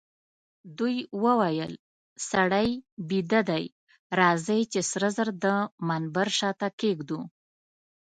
دوی 0.77 0.97
وویل: 1.23 1.73
سړی 2.29 2.69
بیده 3.09 3.41
دئ، 3.49 3.65
راځئ 4.19 4.61
چي 4.71 4.81
سره 4.91 5.07
زر 5.15 5.29
د 5.43 5.45
منبر 5.87 6.27
شاته 6.39 6.67
کښېږدو. 6.79 7.19